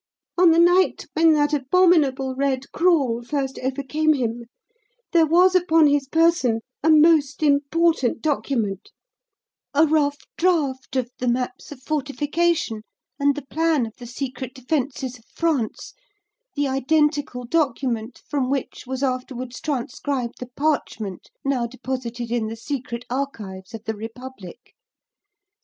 On 0.35 0.49
the 0.49 0.57
night 0.57 1.05
when 1.13 1.33
that 1.33 1.53
abominable 1.53 2.33
'Red 2.35 2.71
Crawl' 2.71 3.21
first 3.21 3.59
overcame 3.59 4.13
him, 4.13 4.45
there 5.11 5.27
was 5.27 5.53
upon 5.53 5.85
his 5.85 6.07
person 6.07 6.61
a 6.81 6.89
most 6.89 7.43
important 7.43 8.19
document 8.23 8.89
a 9.75 9.85
rough 9.85 10.17
draft 10.39 10.95
of 10.95 11.11
the 11.19 11.27
maps 11.27 11.71
of 11.71 11.83
fortification 11.83 12.81
and 13.19 13.35
the 13.35 13.45
plan 13.45 13.85
of 13.85 13.93
the 13.97 14.07
secret 14.07 14.55
defences 14.55 15.19
of 15.19 15.25
France, 15.35 15.93
the 16.55 16.67
identical 16.67 17.45
document 17.45 18.23
from 18.27 18.49
which 18.49 18.85
was 18.87 19.03
afterwards 19.03 19.61
transcribed 19.61 20.39
the 20.39 20.49
parchment 20.55 21.29
now 21.45 21.67
deposited 21.67 22.31
in 22.31 22.47
the 22.47 22.55
secret 22.55 23.05
archives 23.11 23.75
of 23.75 23.83
the 23.83 23.93
Republic. 23.95 24.73